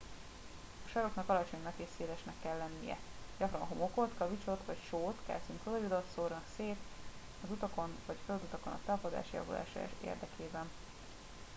a 0.85 0.89
saroknak 0.93 1.29
alacsonynak 1.29 1.73
és 1.77 1.87
szélesnek 1.97 2.33
kell 2.41 2.57
lennie. 2.57 2.97
gyakran 3.39 3.61
homokot 3.61 4.13
kavicsot 4.17 4.59
vagy 4.65 4.77
sót 4.89 5.17
kalcium 5.25 5.59
kloridot 5.63 6.11
szórnak 6.15 6.43
szét 6.57 6.75
az 7.43 7.49
utakon 7.49 7.95
vagy 8.05 8.17
földutakon 8.25 8.73
a 8.73 8.79
tapadás 8.85 9.27
javulása 9.33 9.79
érdekében 10.03 10.69